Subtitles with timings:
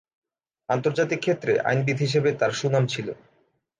[0.69, 3.07] আন্তর্জাতিক ক্ষেত্রে আইনবিদ হিসেবে তার সুনাম ছিল।